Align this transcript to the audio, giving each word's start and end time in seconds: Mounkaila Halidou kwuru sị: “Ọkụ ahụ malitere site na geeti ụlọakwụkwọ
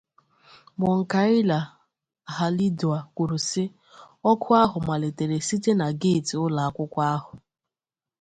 Mounkaila 0.79 1.57
Halidou 2.35 2.95
kwuru 3.15 3.37
sị: 3.49 3.63
“Ọkụ 4.29 4.49
ahụ 4.61 4.77
malitere 4.87 5.37
site 5.47 5.71
na 5.79 5.87
geeti 6.01 6.35
ụlọakwụkwọ 6.45 7.03